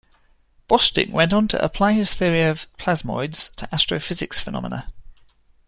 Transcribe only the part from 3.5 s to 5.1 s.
to astrophysics phenomena.